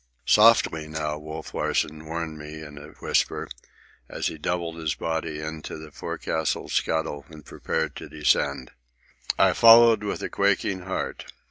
[0.25, 3.47] "Softly, now," Wolf Larsen warned me in a whisper,
[4.09, 8.71] as he doubled his body into the forecastle scuttle and prepared to descend.
[9.37, 11.31] I followed with a quaking heart.